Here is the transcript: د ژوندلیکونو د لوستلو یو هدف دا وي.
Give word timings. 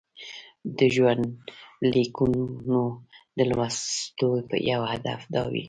د 0.77 0.79
ژوندلیکونو 0.95 2.81
د 3.37 3.39
لوستلو 3.49 4.31
یو 4.71 4.81
هدف 4.93 5.19
دا 5.33 5.43
وي. 5.51 5.59